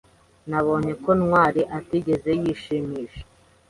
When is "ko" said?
1.03-1.09